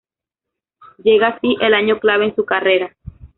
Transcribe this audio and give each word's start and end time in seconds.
Llega 1.03 1.27
así 1.27 1.57
el 1.61 1.75
año 1.75 1.99
clave 1.99 2.25
en 2.25 2.35
su 2.35 2.43
carrera. 2.43 2.91